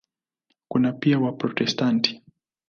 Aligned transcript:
Kuna 0.67 0.93
pia 0.93 1.19
Waprotestanti. 1.19 2.21